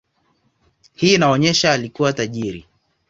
Hii 0.93 1.13
inaonyesha 1.13 1.71
alikuwa 1.73 2.13
tajiri. 2.13 2.65